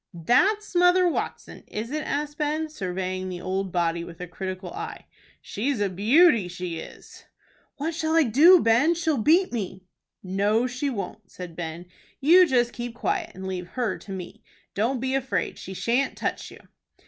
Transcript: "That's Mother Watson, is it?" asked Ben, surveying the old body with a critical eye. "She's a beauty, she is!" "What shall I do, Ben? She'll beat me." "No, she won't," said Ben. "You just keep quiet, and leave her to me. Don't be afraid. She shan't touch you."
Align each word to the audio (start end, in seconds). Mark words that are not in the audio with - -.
"That's 0.15 0.73
Mother 0.73 1.07
Watson, 1.07 1.63
is 1.67 1.91
it?" 1.91 2.01
asked 2.03 2.39
Ben, 2.39 2.69
surveying 2.69 3.29
the 3.29 3.39
old 3.39 3.71
body 3.71 4.03
with 4.03 4.19
a 4.19 4.25
critical 4.25 4.71
eye. 4.73 5.05
"She's 5.43 5.79
a 5.79 5.89
beauty, 5.89 6.47
she 6.47 6.79
is!" 6.79 7.25
"What 7.77 7.93
shall 7.93 8.15
I 8.15 8.23
do, 8.23 8.59
Ben? 8.63 8.95
She'll 8.95 9.19
beat 9.19 9.53
me." 9.53 9.83
"No, 10.23 10.65
she 10.65 10.89
won't," 10.89 11.29
said 11.29 11.55
Ben. 11.55 11.85
"You 12.19 12.47
just 12.47 12.73
keep 12.73 12.95
quiet, 12.95 13.29
and 13.35 13.45
leave 13.45 13.67
her 13.77 13.99
to 13.99 14.11
me. 14.11 14.41
Don't 14.73 14.99
be 14.99 15.13
afraid. 15.13 15.59
She 15.59 15.75
shan't 15.75 16.17
touch 16.17 16.49
you." 16.49 16.61